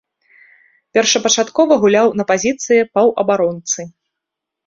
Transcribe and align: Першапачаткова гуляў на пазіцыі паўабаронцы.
Першапачаткова 0.97 1.73
гуляў 1.83 2.07
на 2.21 2.25
пазіцыі 2.33 2.87
паўабаронцы. 2.97 3.79